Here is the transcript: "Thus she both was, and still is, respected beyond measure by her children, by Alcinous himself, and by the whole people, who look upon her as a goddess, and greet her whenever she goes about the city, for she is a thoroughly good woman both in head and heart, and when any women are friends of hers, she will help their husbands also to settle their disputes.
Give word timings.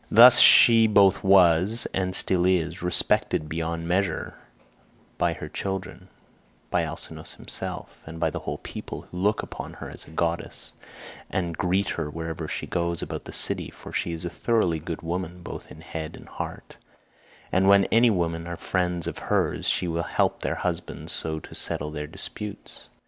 "Thus 0.09 0.39
she 0.39 0.87
both 0.87 1.23
was, 1.23 1.85
and 1.93 2.15
still 2.15 2.43
is, 2.47 2.81
respected 2.81 3.47
beyond 3.47 3.87
measure 3.87 4.33
by 5.19 5.33
her 5.33 5.47
children, 5.47 6.07
by 6.71 6.81
Alcinous 6.81 7.35
himself, 7.35 8.01
and 8.07 8.19
by 8.19 8.31
the 8.31 8.39
whole 8.39 8.57
people, 8.57 9.01
who 9.03 9.17
look 9.17 9.43
upon 9.43 9.73
her 9.73 9.91
as 9.91 10.07
a 10.07 10.09
goddess, 10.09 10.73
and 11.29 11.55
greet 11.55 11.89
her 11.89 12.09
whenever 12.09 12.47
she 12.47 12.65
goes 12.65 13.03
about 13.03 13.25
the 13.25 13.31
city, 13.31 13.69
for 13.69 13.93
she 13.93 14.11
is 14.11 14.25
a 14.25 14.29
thoroughly 14.31 14.79
good 14.79 15.03
woman 15.03 15.43
both 15.43 15.69
in 15.69 15.81
head 15.81 16.15
and 16.15 16.29
heart, 16.29 16.77
and 17.51 17.69
when 17.69 17.85
any 17.91 18.09
women 18.09 18.47
are 18.47 18.57
friends 18.57 19.05
of 19.05 19.19
hers, 19.29 19.69
she 19.69 19.87
will 19.87 20.01
help 20.01 20.39
their 20.39 20.55
husbands 20.55 21.11
also 21.17 21.39
to 21.39 21.53
settle 21.53 21.91
their 21.91 22.07
disputes. 22.07 22.89